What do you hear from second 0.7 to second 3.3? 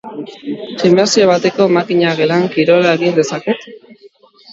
Gimnasio bateko makina-gelan kirola egin